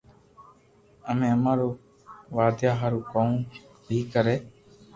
[1.09, 1.77] امي امارو نو
[2.35, 3.29] ودايا ھارو ڪاو
[3.85, 4.35] بي ڪري